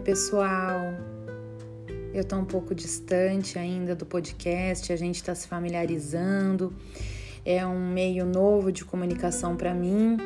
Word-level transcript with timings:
Oi, 0.00 0.04
pessoal. 0.04 0.94
Eu 2.14 2.24
tô 2.24 2.34
um 2.36 2.44
pouco 2.46 2.74
distante 2.74 3.58
ainda 3.58 3.94
do 3.94 4.06
podcast, 4.06 4.90
a 4.90 4.96
gente 4.96 5.16
está 5.16 5.34
se 5.34 5.46
familiarizando. 5.46 6.72
É 7.44 7.66
um 7.66 7.92
meio 7.92 8.24
novo 8.24 8.72
de 8.72 8.82
comunicação 8.82 9.56
para 9.56 9.74
mim, 9.74 10.16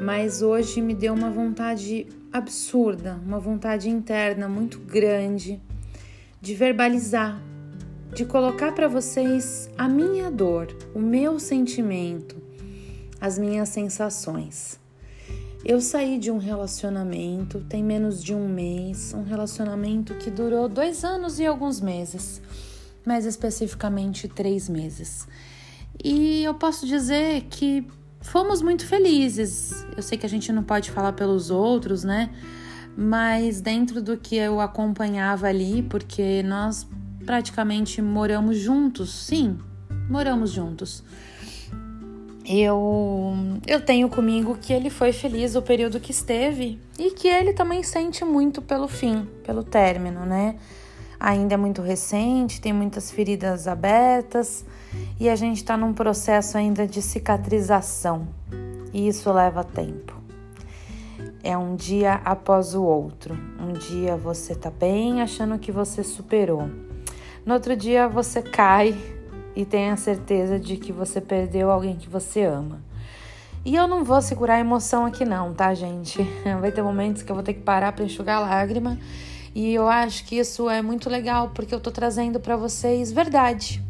mas 0.00 0.42
hoje 0.42 0.80
me 0.80 0.94
deu 0.94 1.12
uma 1.12 1.28
vontade 1.28 2.06
absurda, 2.32 3.20
uma 3.26 3.40
vontade 3.40 3.90
interna 3.90 4.48
muito 4.48 4.78
grande 4.78 5.60
de 6.40 6.54
verbalizar, 6.54 7.42
de 8.14 8.24
colocar 8.24 8.70
para 8.76 8.86
vocês 8.86 9.68
a 9.76 9.88
minha 9.88 10.30
dor, 10.30 10.68
o 10.94 11.00
meu 11.00 11.40
sentimento, 11.40 12.36
as 13.20 13.36
minhas 13.36 13.70
sensações. 13.70 14.78
Eu 15.62 15.78
saí 15.80 16.18
de 16.18 16.30
um 16.30 16.38
relacionamento 16.38 17.60
tem 17.68 17.84
menos 17.84 18.24
de 18.24 18.34
um 18.34 18.48
mês, 18.48 19.12
um 19.12 19.22
relacionamento 19.22 20.14
que 20.14 20.30
durou 20.30 20.68
dois 20.68 21.04
anos 21.04 21.38
e 21.38 21.44
alguns 21.44 21.82
meses, 21.82 22.40
mais 23.04 23.26
especificamente 23.26 24.26
três 24.26 24.70
meses. 24.70 25.28
E 26.02 26.42
eu 26.44 26.54
posso 26.54 26.86
dizer 26.86 27.42
que 27.50 27.86
fomos 28.22 28.62
muito 28.62 28.86
felizes. 28.86 29.86
Eu 29.94 30.02
sei 30.02 30.16
que 30.16 30.24
a 30.24 30.28
gente 30.28 30.50
não 30.50 30.62
pode 30.62 30.90
falar 30.90 31.12
pelos 31.12 31.50
outros, 31.50 32.04
né? 32.04 32.30
Mas 32.96 33.60
dentro 33.60 34.00
do 34.00 34.16
que 34.16 34.36
eu 34.36 34.60
acompanhava 34.60 35.46
ali, 35.46 35.82
porque 35.82 36.42
nós 36.42 36.88
praticamente 37.26 38.00
moramos 38.00 38.56
juntos, 38.56 39.10
sim, 39.10 39.58
moramos 40.08 40.50
juntos 40.50 41.04
eu, 42.52 43.32
eu 43.64 43.80
tenho 43.80 44.08
comigo 44.08 44.58
que 44.60 44.72
ele 44.72 44.90
foi 44.90 45.12
feliz 45.12 45.54
o 45.54 45.62
período 45.62 46.00
que 46.00 46.10
esteve 46.10 46.80
e 46.98 47.12
que 47.12 47.28
ele 47.28 47.52
também 47.52 47.82
sente 47.84 48.24
muito 48.24 48.60
pelo 48.60 48.88
fim, 48.88 49.24
pelo 49.44 49.62
término, 49.62 50.26
né? 50.26 50.56
Ainda 51.20 51.54
é 51.54 51.56
muito 51.56 51.80
recente, 51.80 52.60
tem 52.60 52.72
muitas 52.72 53.08
feridas 53.12 53.68
abertas 53.68 54.64
e 55.20 55.28
a 55.28 55.36
gente 55.36 55.58
está 55.58 55.76
num 55.76 55.92
processo 55.92 56.58
ainda 56.58 56.88
de 56.88 57.00
cicatrização 57.00 58.26
e 58.92 59.06
isso 59.06 59.32
leva 59.32 59.62
tempo. 59.62 60.18
É 61.44 61.56
um 61.56 61.76
dia 61.76 62.14
após 62.24 62.74
o 62.74 62.82
outro. 62.82 63.38
Um 63.60 63.74
dia 63.74 64.16
você 64.16 64.56
tá 64.56 64.70
bem 64.70 65.22
achando 65.22 65.56
que 65.56 65.70
você 65.70 66.02
superou. 66.02 66.68
No 67.46 67.54
outro 67.54 67.76
dia 67.76 68.08
você 68.08 68.42
cai 68.42 69.19
e 69.60 69.64
tenha 69.66 69.94
certeza 69.96 70.58
de 70.58 70.76
que 70.78 70.90
você 70.90 71.20
perdeu 71.20 71.70
alguém 71.70 71.96
que 71.96 72.08
você 72.08 72.44
ama. 72.44 72.82
E 73.62 73.76
eu 73.76 73.86
não 73.86 74.02
vou 74.02 74.22
segurar 74.22 74.54
a 74.54 74.60
emoção 74.60 75.04
aqui 75.04 75.24
não, 75.24 75.52
tá, 75.52 75.74
gente? 75.74 76.18
Vai 76.60 76.72
ter 76.72 76.82
momentos 76.82 77.22
que 77.22 77.30
eu 77.30 77.36
vou 77.36 77.44
ter 77.44 77.52
que 77.52 77.60
parar 77.60 77.92
para 77.92 78.04
enxugar 78.04 78.40
lágrima, 78.40 78.98
e 79.54 79.74
eu 79.74 79.86
acho 79.86 80.24
que 80.24 80.36
isso 80.36 80.70
é 80.70 80.80
muito 80.80 81.10
legal 81.10 81.50
porque 81.54 81.74
eu 81.74 81.80
tô 81.80 81.90
trazendo 81.90 82.40
para 82.40 82.56
vocês 82.56 83.12
verdade. 83.12 83.82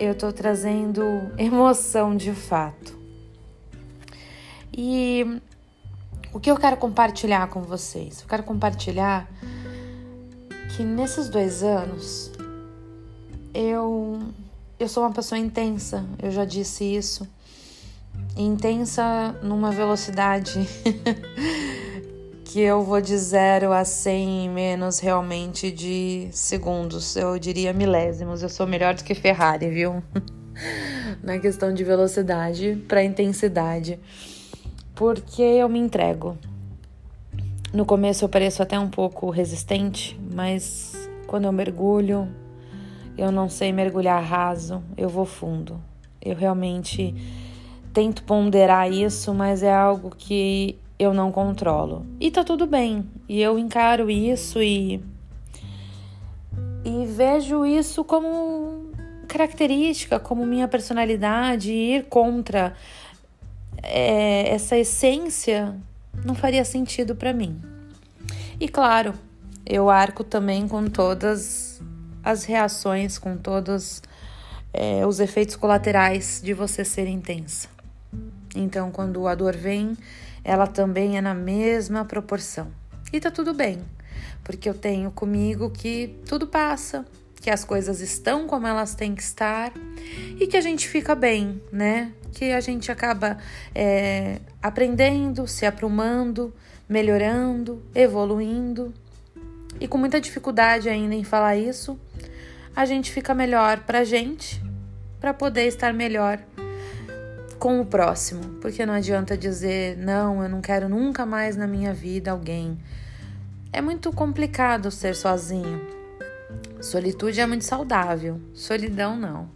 Eu 0.00 0.16
tô 0.16 0.32
trazendo 0.32 1.02
emoção 1.38 2.16
de 2.16 2.32
fato. 2.32 2.98
E 4.76 5.40
o 6.32 6.40
que 6.40 6.50
eu 6.50 6.56
quero 6.56 6.76
compartilhar 6.76 7.46
com 7.48 7.62
vocês? 7.62 8.22
Eu 8.22 8.26
quero 8.26 8.42
compartilhar 8.42 9.30
que 10.74 10.82
nesses 10.82 11.28
dois 11.28 11.62
anos 11.62 12.32
eu 13.54 14.32
eu 14.82 14.88
sou 14.88 15.04
uma 15.04 15.12
pessoa 15.12 15.38
intensa, 15.38 16.04
eu 16.20 16.30
já 16.30 16.44
disse 16.44 16.84
isso. 16.84 17.28
Intensa 18.36 19.34
numa 19.42 19.70
velocidade 19.70 20.66
que 22.44 22.60
eu 22.60 22.82
vou 22.82 23.00
de 23.00 23.16
0 23.16 23.72
a 23.72 23.84
100 23.84 24.44
em 24.44 24.48
menos 24.50 24.98
realmente 24.98 25.70
de 25.70 26.28
segundos. 26.32 27.14
Eu 27.16 27.38
diria 27.38 27.72
milésimos. 27.72 28.42
Eu 28.42 28.48
sou 28.48 28.66
melhor 28.66 28.94
do 28.94 29.04
que 29.04 29.14
Ferrari, 29.14 29.68
viu? 29.70 30.02
Na 31.22 31.38
questão 31.38 31.72
de 31.72 31.84
velocidade 31.84 32.82
para 32.88 33.04
intensidade. 33.04 34.00
Porque 34.94 35.42
eu 35.42 35.68
me 35.68 35.78
entrego. 35.78 36.36
No 37.72 37.86
começo 37.86 38.24
eu 38.24 38.28
pareço 38.28 38.62
até 38.62 38.78
um 38.78 38.90
pouco 38.90 39.30
resistente, 39.30 40.20
mas 40.34 41.08
quando 41.26 41.44
eu 41.44 41.52
mergulho, 41.52 42.28
eu 43.16 43.30
não 43.30 43.48
sei 43.48 43.72
mergulhar 43.72 44.22
raso, 44.22 44.82
eu 44.96 45.08
vou 45.08 45.24
fundo. 45.24 45.80
Eu 46.20 46.36
realmente 46.36 47.14
tento 47.92 48.22
ponderar 48.24 48.90
isso, 48.90 49.34
mas 49.34 49.62
é 49.62 49.72
algo 49.72 50.10
que 50.16 50.78
eu 50.98 51.12
não 51.12 51.32
controlo. 51.32 52.06
E 52.20 52.30
tá 52.30 52.44
tudo 52.44 52.66
bem. 52.66 53.04
E 53.28 53.40
eu 53.40 53.58
encaro 53.58 54.10
isso 54.10 54.62
e 54.62 55.02
e 56.84 57.06
vejo 57.06 57.64
isso 57.64 58.02
como 58.02 58.90
característica, 59.28 60.18
como 60.18 60.44
minha 60.44 60.66
personalidade, 60.66 61.72
ir 61.72 62.04
contra 62.08 62.74
é, 63.82 64.52
essa 64.52 64.76
essência 64.76 65.76
não 66.24 66.34
faria 66.34 66.64
sentido 66.64 67.14
para 67.14 67.32
mim. 67.32 67.60
E 68.60 68.68
claro, 68.68 69.14
eu 69.64 69.88
arco 69.88 70.24
também 70.24 70.68
com 70.68 70.86
todas 70.86 71.71
as 72.22 72.44
reações, 72.44 73.18
com 73.18 73.36
todos 73.36 74.02
é, 74.72 75.06
os 75.06 75.20
efeitos 75.20 75.56
colaterais 75.56 76.40
de 76.42 76.54
você 76.54 76.84
ser 76.84 77.06
intensa. 77.06 77.68
Então, 78.54 78.90
quando 78.90 79.26
a 79.26 79.34
dor 79.34 79.56
vem, 79.56 79.96
ela 80.44 80.66
também 80.66 81.16
é 81.16 81.20
na 81.20 81.34
mesma 81.34 82.04
proporção. 82.04 82.68
E 83.12 83.20
tá 83.20 83.30
tudo 83.30 83.52
bem, 83.52 83.82
porque 84.44 84.68
eu 84.68 84.74
tenho 84.74 85.10
comigo 85.10 85.70
que 85.70 86.18
tudo 86.26 86.46
passa, 86.46 87.04
que 87.40 87.50
as 87.50 87.64
coisas 87.64 88.00
estão 88.00 88.46
como 88.46 88.66
elas 88.66 88.94
têm 88.94 89.14
que 89.14 89.22
estar 89.22 89.72
e 90.38 90.46
que 90.46 90.56
a 90.56 90.60
gente 90.60 90.88
fica 90.88 91.14
bem, 91.14 91.60
né? 91.72 92.12
Que 92.32 92.52
a 92.52 92.60
gente 92.60 92.90
acaba 92.90 93.36
é, 93.74 94.38
aprendendo, 94.62 95.46
se 95.46 95.66
aprumando, 95.66 96.54
melhorando, 96.88 97.82
evoluindo 97.94 98.94
e 99.80 99.88
com 99.88 99.98
muita 99.98 100.20
dificuldade 100.20 100.88
ainda 100.88 101.14
em 101.14 101.24
falar 101.24 101.56
isso, 101.56 101.98
a 102.74 102.84
gente 102.84 103.10
fica 103.10 103.34
melhor 103.34 103.80
pra 103.80 104.04
gente, 104.04 104.62
para 105.20 105.34
poder 105.34 105.66
estar 105.66 105.92
melhor 105.92 106.38
com 107.58 107.80
o 107.80 107.86
próximo, 107.86 108.42
porque 108.60 108.84
não 108.84 108.94
adianta 108.94 109.36
dizer 109.36 109.96
não, 109.96 110.42
eu 110.42 110.48
não 110.48 110.60
quero 110.60 110.88
nunca 110.88 111.24
mais 111.24 111.56
na 111.56 111.66
minha 111.66 111.94
vida 111.94 112.30
alguém. 112.30 112.76
É 113.72 113.80
muito 113.80 114.12
complicado 114.12 114.90
ser 114.90 115.14
sozinho. 115.14 115.80
Solitude 116.80 117.40
é 117.40 117.46
muito 117.46 117.64
saudável, 117.64 118.40
solidão 118.52 119.16
não. 119.16 119.48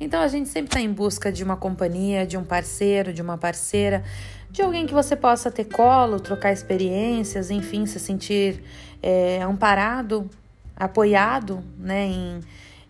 Então 0.00 0.20
a 0.20 0.26
gente 0.26 0.48
sempre 0.48 0.70
está 0.70 0.80
em 0.80 0.92
busca 0.92 1.30
de 1.30 1.44
uma 1.44 1.56
companhia, 1.56 2.26
de 2.26 2.36
um 2.36 2.42
parceiro, 2.42 3.12
de 3.12 3.22
uma 3.22 3.38
parceira, 3.38 4.02
de 4.52 4.60
alguém 4.60 4.86
que 4.86 4.92
você 4.92 5.16
possa 5.16 5.50
ter 5.50 5.64
colo, 5.64 6.20
trocar 6.20 6.52
experiências, 6.52 7.50
enfim, 7.50 7.86
se 7.86 7.98
sentir 7.98 8.62
é, 9.02 9.40
amparado, 9.42 10.28
apoiado 10.76 11.64
né, 11.78 12.06
em, 12.06 12.40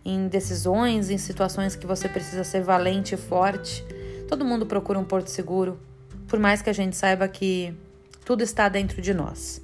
em 0.05 0.27
decisões, 0.27 1.09
em 1.09 1.17
situações 1.19 1.77
que 1.77 1.87
você 1.87 2.09
precisa 2.09 2.43
ser 2.43 2.63
valente 2.63 3.15
e 3.15 3.17
forte. 3.17 3.85
Todo 4.29 4.45
mundo 4.45 4.67
procura 4.67 4.99
um 4.99 5.05
porto 5.05 5.29
seguro, 5.29 5.79
por 6.27 6.41
mais 6.41 6.61
que 6.61 6.69
a 6.69 6.73
gente 6.73 6.97
saiba 6.97 7.29
que 7.29 7.73
tudo 8.25 8.43
está 8.43 8.69
dentro 8.69 9.01
de 9.01 9.15
nós. 9.15 9.63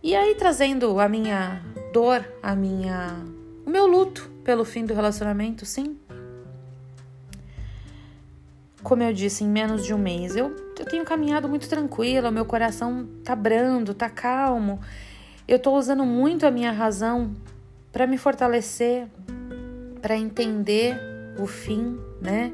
E 0.00 0.14
aí 0.14 0.36
trazendo 0.36 1.00
a 1.00 1.08
minha 1.08 1.60
dor, 1.92 2.24
a 2.40 2.54
minha 2.54 3.16
o 3.66 3.70
meu 3.70 3.86
luto 3.86 4.30
pelo 4.44 4.64
fim 4.64 4.86
do 4.86 4.94
relacionamento, 4.94 5.66
sim, 5.66 5.98
como 8.82 9.02
eu 9.02 9.12
disse, 9.12 9.44
em 9.44 9.48
menos 9.48 9.84
de 9.84 9.92
um 9.92 9.98
mês. 9.98 10.36
Eu, 10.36 10.54
eu 10.78 10.84
tenho 10.84 11.04
caminhado 11.04 11.48
muito 11.48 11.68
tranquila, 11.68 12.30
meu 12.30 12.44
coração 12.44 13.08
tá 13.24 13.34
brando, 13.34 13.94
tá 13.94 14.08
calmo. 14.08 14.80
Eu 15.46 15.58
tô 15.58 15.76
usando 15.76 16.04
muito 16.04 16.46
a 16.46 16.50
minha 16.50 16.70
razão 16.70 17.34
para 17.90 18.06
me 18.06 18.18
fortalecer, 18.18 19.08
para 20.00 20.16
entender 20.16 20.96
o 21.38 21.46
fim, 21.46 21.98
né? 22.20 22.52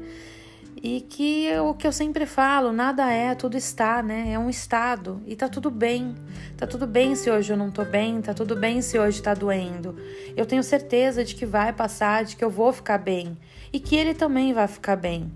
E 0.81 1.01
que 1.01 1.49
o 1.59 1.73
que 1.73 1.87
eu 1.87 1.91
sempre 1.91 2.25
falo, 2.25 2.71
nada 2.71 3.11
é, 3.11 3.33
tudo 3.33 3.57
está, 3.57 4.03
né? 4.03 4.31
É 4.31 4.39
um 4.39 4.49
estado 4.49 5.21
e 5.25 5.35
tá 5.35 5.49
tudo 5.49 5.71
bem. 5.71 6.15
Tá 6.55 6.67
tudo 6.67 6.85
bem 6.85 7.15
se 7.15 7.29
hoje 7.29 7.51
eu 7.51 7.57
não 7.57 7.71
tô 7.71 7.83
bem, 7.83 8.21
tá 8.21 8.33
tudo 8.33 8.55
bem 8.55 8.81
se 8.81 8.97
hoje 8.97 9.21
tá 9.21 9.33
doendo. 9.33 9.95
Eu 10.35 10.45
tenho 10.45 10.63
certeza 10.63 11.23
de 11.23 11.35
que 11.35 11.45
vai 11.45 11.73
passar, 11.73 12.23
de 12.23 12.35
que 12.35 12.43
eu 12.43 12.49
vou 12.49 12.71
ficar 12.71 12.97
bem 12.97 13.37
e 13.73 13.79
que 13.79 13.95
ele 13.95 14.13
também 14.13 14.53
vai 14.53 14.67
ficar 14.67 14.95
bem 14.95 15.31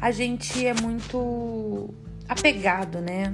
a 0.00 0.10
gente 0.10 0.66
é 0.66 0.74
muito 0.74 1.92
apegado, 2.28 3.00
né? 3.00 3.32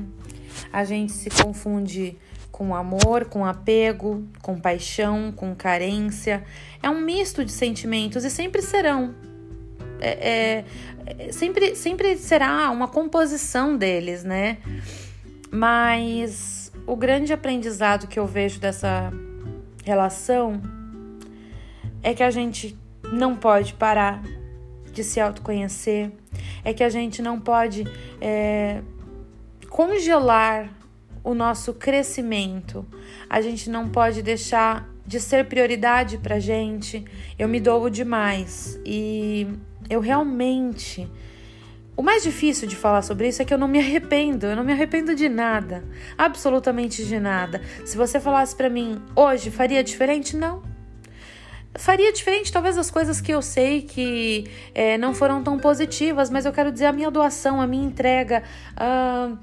A 0.73 0.85
gente 0.85 1.12
se 1.12 1.31
confunde 1.31 2.17
com 2.50 2.75
amor, 2.75 3.25
com 3.25 3.44
apego, 3.44 4.25
com 4.43 4.61
paixão, 4.61 5.32
com 5.32 5.55
carência. 5.55 6.44
É 6.82 6.88
um 6.88 7.00
misto 7.00 7.44
de 7.44 7.50
sentimentos 7.50 8.25
e 8.25 8.31
sempre 8.31 8.62
serão. 8.62 9.14
É, 10.00 10.64
é, 11.06 11.32
sempre, 11.32 11.75
sempre 11.75 12.17
será 12.17 12.70
uma 12.70 12.88
composição 12.88 13.76
deles, 13.76 14.23
né? 14.23 14.58
Mas 15.50 16.73
o 16.87 16.97
grande 16.97 17.32
aprendizado 17.32 18.06
que 18.06 18.19
eu 18.19 18.26
vejo 18.26 18.61
dessa 18.61 19.12
relação 19.85 20.61
é 22.03 22.15
que 22.15 22.23
a 22.23 22.31
gente 22.31 22.76
não 23.12 23.37
pode 23.37 23.75
parar 23.75 24.23
de 24.93 25.03
se 25.05 25.20
autoconhecer, 25.20 26.11
é 26.64 26.73
que 26.73 26.85
a 26.85 26.88
gente 26.88 27.20
não 27.23 27.41
pode 27.41 27.85
é, 28.20 28.82
congelar 29.69 30.70
o 31.25 31.35
nosso 31.35 31.75
crescimento, 31.75 32.85
a 33.29 33.41
gente 33.41 33.70
não 33.70 33.88
pode 33.88 34.23
deixar 34.23 34.88
de 35.06 35.20
ser 35.20 35.47
prioridade 35.47 36.19
pra 36.19 36.38
gente. 36.38 37.05
Eu 37.38 37.49
me 37.49 37.61
dou 37.61 37.88
demais 37.91 38.81
e 38.85 39.47
eu 39.88 40.00
realmente 40.00 41.09
o 41.94 42.03
mais 42.03 42.23
difícil 42.23 42.67
de 42.67 42.75
falar 42.75 43.03
sobre 43.03 43.29
isso 43.29 43.43
é 43.43 43.44
que 43.44 43.53
eu 43.53 43.58
não 43.58 43.69
me 43.69 43.79
arrependo, 43.79 44.47
eu 44.47 44.56
não 44.56 44.65
me 44.65 44.73
arrependo 44.73 45.15
de 45.15 45.29
nada, 45.29 45.85
absolutamente 46.17 47.05
de 47.05 47.20
nada. 47.20 47.61
Se 47.85 47.97
você 47.97 48.19
falasse 48.19 48.56
para 48.56 48.70
mim 48.70 49.00
hoje, 49.15 49.50
faria 49.50 49.85
diferente? 49.85 50.35
Não. 50.35 50.72
Faria 51.75 52.13
diferente, 52.13 52.53
talvez 52.53 52.77
as 52.77 52.91
coisas 52.91 53.21
que 53.21 53.33
eu 53.33 53.41
sei 53.41 53.81
que 53.81 54.45
é, 54.75 54.99
não 54.99 55.15
foram 55.15 55.43
tão 55.43 55.59
positivas, 55.59 56.29
mas 56.29 56.45
eu 56.45 56.53
quero 56.53 56.71
dizer 56.71 56.87
a 56.87 56.93
minha 56.93 57.11
doação, 57.11 57.61
a 57.63 57.67
minha 57.67 57.85
entrega, 57.85 58.43
uh, 58.77 59.39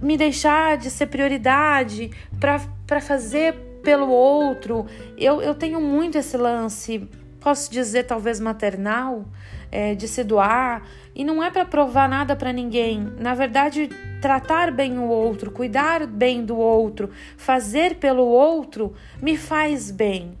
me 0.00 0.16
deixar 0.16 0.76
de 0.76 0.88
ser 0.88 1.06
prioridade 1.06 2.10
para 2.38 3.00
fazer 3.00 3.54
pelo 3.82 4.08
outro. 4.08 4.86
Eu, 5.18 5.42
eu 5.42 5.54
tenho 5.54 5.80
muito 5.80 6.16
esse 6.16 6.36
lance, 6.36 7.08
posso 7.40 7.70
dizer 7.72 8.04
talvez 8.04 8.38
maternal, 8.38 9.24
é, 9.70 9.94
de 9.96 10.06
se 10.06 10.22
doar. 10.22 10.82
E 11.14 11.24
não 11.24 11.42
é 11.42 11.50
para 11.50 11.64
provar 11.64 12.08
nada 12.08 12.36
para 12.36 12.52
ninguém. 12.52 13.12
Na 13.18 13.34
verdade, 13.34 13.88
tratar 14.20 14.70
bem 14.70 14.98
o 14.98 15.08
outro, 15.08 15.50
cuidar 15.50 16.06
bem 16.06 16.44
do 16.44 16.56
outro, 16.56 17.10
fazer 17.36 17.96
pelo 17.96 18.24
outro 18.24 18.94
me 19.20 19.36
faz 19.36 19.90
bem. 19.90 20.40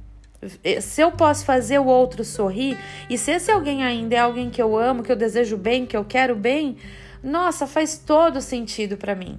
Se 0.80 1.00
eu 1.00 1.12
posso 1.12 1.44
fazer 1.44 1.78
o 1.78 1.86
outro 1.86 2.24
sorrir, 2.24 2.76
e 3.08 3.16
se 3.16 3.30
esse 3.30 3.50
alguém 3.50 3.84
ainda 3.84 4.16
é 4.16 4.18
alguém 4.18 4.50
que 4.50 4.60
eu 4.60 4.76
amo, 4.76 5.02
que 5.02 5.12
eu 5.12 5.16
desejo 5.16 5.56
bem, 5.56 5.86
que 5.86 5.96
eu 5.96 6.04
quero 6.04 6.34
bem, 6.34 6.76
nossa, 7.22 7.66
faz 7.66 7.96
todo 7.98 8.40
sentido 8.40 8.96
para 8.96 9.14
mim. 9.14 9.38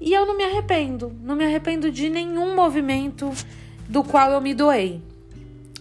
E 0.00 0.12
eu 0.12 0.26
não 0.26 0.36
me 0.36 0.44
arrependo, 0.44 1.14
não 1.22 1.36
me 1.36 1.44
arrependo 1.44 1.90
de 1.90 2.08
nenhum 2.08 2.54
movimento 2.54 3.30
do 3.88 4.04
qual 4.04 4.30
eu 4.30 4.40
me 4.40 4.54
doei. 4.54 5.02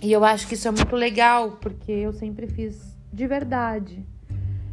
E 0.02 0.12
eu 0.12 0.24
acho 0.24 0.48
que 0.48 0.54
isso 0.54 0.68
é 0.68 0.72
muito 0.72 0.96
legal, 0.96 1.58
porque 1.60 1.92
eu 1.92 2.14
sempre 2.14 2.48
fiz 2.48 2.78
de 3.12 3.28
verdade. 3.28 4.06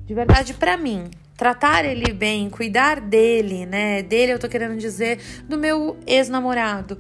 De 0.05 0.15
verdade 0.15 0.55
para 0.55 0.77
mim. 0.77 1.11
Tratar 1.37 1.85
ele 1.85 2.13
bem, 2.13 2.49
cuidar 2.49 3.01
dele, 3.01 3.67
né? 3.67 4.03
Dele 4.03 4.33
eu 4.33 4.39
tô 4.39 4.49
querendo 4.49 4.79
dizer 4.79 5.21
do 5.47 5.59
meu 5.59 5.97
ex-namorado. 6.07 6.97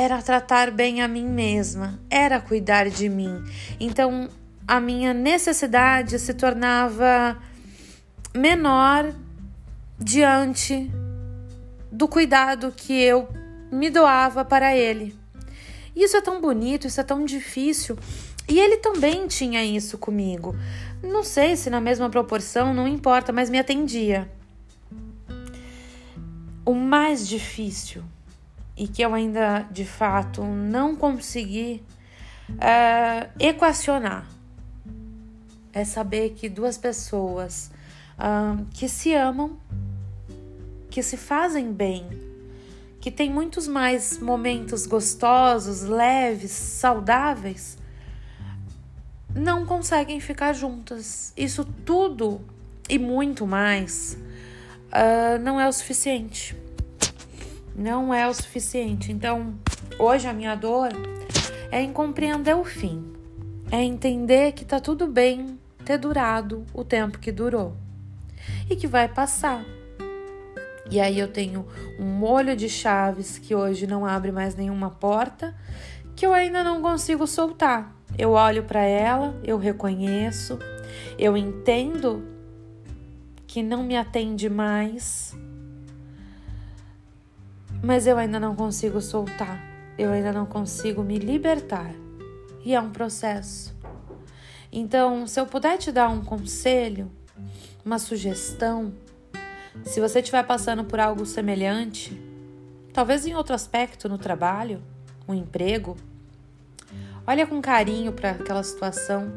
Era 0.00 0.22
tratar 0.22 0.70
bem 0.70 1.02
a 1.02 1.08
mim 1.08 1.26
mesma, 1.26 1.98
era 2.08 2.40
cuidar 2.40 2.88
de 2.88 3.08
mim. 3.08 3.42
Então 3.80 4.28
a 4.64 4.78
minha 4.78 5.12
necessidade 5.12 6.20
se 6.20 6.34
tornava 6.34 7.36
menor 8.32 9.12
diante 9.98 10.88
do 11.90 12.06
cuidado 12.06 12.70
que 12.70 12.92
eu 12.92 13.28
me 13.72 13.90
doava 13.90 14.44
para 14.44 14.72
ele. 14.72 15.18
Isso 15.96 16.16
é 16.16 16.20
tão 16.20 16.40
bonito, 16.40 16.86
isso 16.86 17.00
é 17.00 17.04
tão 17.04 17.24
difícil, 17.24 17.98
e 18.48 18.56
ele 18.56 18.76
também 18.76 19.26
tinha 19.26 19.64
isso 19.64 19.98
comigo. 19.98 20.54
Não 21.02 21.24
sei 21.24 21.56
se 21.56 21.68
na 21.68 21.80
mesma 21.80 22.08
proporção, 22.08 22.72
não 22.72 22.86
importa, 22.86 23.32
mas 23.32 23.50
me 23.50 23.58
atendia. 23.58 24.30
O 26.64 26.72
mais 26.72 27.26
difícil 27.26 28.04
e 28.78 28.86
que 28.86 29.02
eu 29.02 29.12
ainda 29.12 29.66
de 29.70 29.84
fato 29.84 30.44
não 30.44 30.94
consegui 30.94 31.82
uh, 32.50 33.28
equacionar 33.38 34.24
é 35.72 35.84
saber 35.84 36.30
que 36.30 36.48
duas 36.48 36.78
pessoas 36.78 37.70
uh, 38.18 38.64
que 38.72 38.88
se 38.88 39.14
amam, 39.14 39.58
que 40.90 41.02
se 41.02 41.16
fazem 41.16 41.72
bem, 41.72 42.08
que 43.00 43.10
têm 43.10 43.30
muitos 43.30 43.68
mais 43.68 44.18
momentos 44.18 44.86
gostosos, 44.86 45.82
leves, 45.82 46.50
saudáveis, 46.50 47.76
não 49.34 49.66
conseguem 49.66 50.20
ficar 50.20 50.52
juntas. 50.52 51.32
Isso 51.36 51.64
tudo 51.64 52.40
e 52.88 52.98
muito 52.98 53.46
mais 53.46 54.18
uh, 54.88 55.38
não 55.42 55.60
é 55.60 55.68
o 55.68 55.72
suficiente. 55.72 56.56
Não 57.78 58.12
é 58.12 58.26
o 58.26 58.34
suficiente. 58.34 59.12
Então, 59.12 59.54
hoje 60.00 60.26
a 60.26 60.32
minha 60.32 60.56
dor 60.56 60.88
é 61.70 61.80
em 61.80 61.92
compreender 61.92 62.56
o 62.56 62.64
fim, 62.64 63.12
é 63.70 63.80
entender 63.84 64.50
que 64.50 64.64
tá 64.64 64.80
tudo 64.80 65.06
bem 65.06 65.60
ter 65.84 65.96
durado 65.96 66.66
o 66.74 66.82
tempo 66.82 67.20
que 67.20 67.30
durou 67.30 67.76
e 68.68 68.74
que 68.74 68.88
vai 68.88 69.06
passar. 69.06 69.64
E 70.90 70.98
aí 70.98 71.20
eu 71.20 71.28
tenho 71.28 71.68
um 72.00 72.04
molho 72.04 72.56
de 72.56 72.68
chaves 72.68 73.38
que 73.38 73.54
hoje 73.54 73.86
não 73.86 74.04
abre 74.04 74.32
mais 74.32 74.56
nenhuma 74.56 74.90
porta, 74.90 75.54
que 76.16 76.26
eu 76.26 76.32
ainda 76.34 76.64
não 76.64 76.82
consigo 76.82 77.28
soltar. 77.28 77.94
Eu 78.18 78.32
olho 78.32 78.64
para 78.64 78.82
ela, 78.82 79.38
eu 79.44 79.56
reconheço, 79.56 80.58
eu 81.16 81.36
entendo 81.36 82.26
que 83.46 83.62
não 83.62 83.84
me 83.84 83.96
atende 83.96 84.50
mais, 84.50 85.36
mas 87.82 88.06
eu 88.06 88.18
ainda 88.18 88.38
não 88.40 88.54
consigo 88.54 89.00
soltar, 89.00 89.60
eu 89.96 90.10
ainda 90.10 90.32
não 90.32 90.46
consigo 90.46 91.02
me 91.02 91.18
libertar. 91.18 91.92
E 92.64 92.74
é 92.74 92.80
um 92.80 92.90
processo. 92.90 93.74
Então, 94.70 95.26
se 95.26 95.40
eu 95.40 95.46
puder 95.46 95.78
te 95.78 95.90
dar 95.90 96.08
um 96.08 96.22
conselho, 96.22 97.10
uma 97.84 97.98
sugestão, 97.98 98.92
se 99.84 100.00
você 100.00 100.18
estiver 100.18 100.44
passando 100.44 100.84
por 100.84 101.00
algo 101.00 101.24
semelhante, 101.24 102.20
talvez 102.92 103.26
em 103.26 103.34
outro 103.34 103.54
aspecto 103.54 104.08
no 104.08 104.18
trabalho, 104.18 104.82
um 105.26 105.32
emprego, 105.32 105.96
Olha 107.28 107.46
com 107.46 107.60
carinho 107.60 108.10
para 108.10 108.30
aquela 108.30 108.62
situação. 108.62 109.30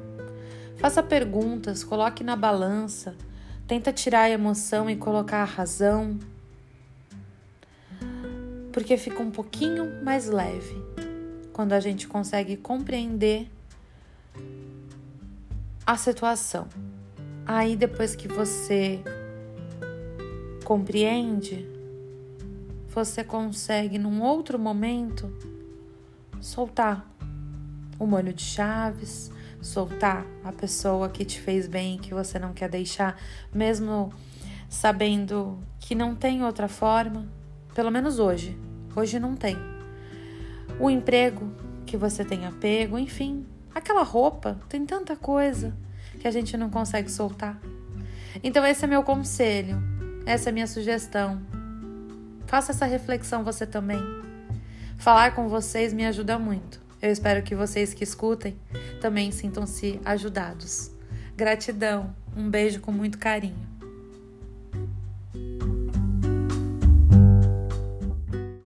Faça 0.77 1.03
perguntas, 1.03 1.83
coloque 1.83 2.23
na 2.23 2.37
balança. 2.37 3.17
Tenta 3.67 3.91
tirar 3.91 4.21
a 4.21 4.29
emoção 4.29 4.89
e 4.89 4.95
colocar 4.95 5.41
a 5.41 5.43
razão. 5.43 6.17
Porque 8.71 8.97
fica 8.97 9.21
um 9.21 9.31
pouquinho 9.31 10.03
mais 10.03 10.27
leve 10.27 10.75
quando 11.51 11.73
a 11.73 11.79
gente 11.79 12.07
consegue 12.07 12.55
compreender 12.55 13.49
a 15.85 15.97
situação. 15.97 16.67
Aí 17.45 17.75
depois 17.75 18.15
que 18.15 18.27
você 18.27 19.01
compreende, 20.63 21.67
você 22.87 23.23
consegue 23.23 23.97
num 23.97 24.21
outro 24.21 24.57
momento 24.57 25.33
soltar 26.39 27.09
o 27.99 28.05
molho 28.07 28.33
de 28.33 28.43
chaves, 28.43 29.31
soltar 29.61 30.25
a 30.43 30.51
pessoa 30.51 31.09
que 31.09 31.23
te 31.23 31.39
fez 31.39 31.67
bem, 31.67 31.97
que 31.97 32.13
você 32.13 32.39
não 32.39 32.53
quer 32.53 32.69
deixar, 32.69 33.19
mesmo 33.53 34.11
sabendo 34.69 35.59
que 35.79 35.93
não 35.93 36.15
tem 36.15 36.43
outra 36.43 36.67
forma, 36.67 37.27
pelo 37.73 37.91
menos 37.91 38.19
hoje. 38.19 38.57
Hoje 38.95 39.19
não 39.19 39.35
tem. 39.35 39.57
O 40.79 40.89
emprego 40.89 41.51
que 41.85 41.97
você 41.97 42.23
tem 42.23 42.45
apego, 42.45 42.97
enfim, 42.97 43.45
aquela 43.73 44.03
roupa, 44.03 44.59
tem 44.69 44.85
tanta 44.85 45.15
coisa 45.15 45.75
que 46.19 46.27
a 46.27 46.31
gente 46.31 46.55
não 46.57 46.69
consegue 46.69 47.11
soltar. 47.11 47.59
Então, 48.43 48.65
esse 48.65 48.85
é 48.85 48.87
meu 48.87 49.03
conselho, 49.03 49.77
essa 50.25 50.49
é 50.49 50.51
minha 50.51 50.67
sugestão. 50.67 51.41
Faça 52.45 52.71
essa 52.71 52.85
reflexão 52.85 53.43
você 53.43 53.65
também. 53.65 53.99
Falar 54.97 55.33
com 55.33 55.47
vocês 55.47 55.93
me 55.93 56.05
ajuda 56.05 56.37
muito. 56.37 56.81
Eu 57.01 57.11
espero 57.11 57.41
que 57.41 57.55
vocês 57.55 57.93
que 57.93 58.03
escutem 58.03 58.55
também 58.99 59.31
sintam-se 59.31 59.99
ajudados. 60.05 60.91
Gratidão, 61.35 62.15
um 62.35 62.49
beijo 62.49 62.79
com 62.79 62.91
muito 62.91 63.17
carinho. 63.17 63.70